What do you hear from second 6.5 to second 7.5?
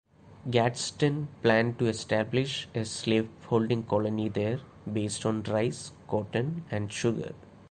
and sugar.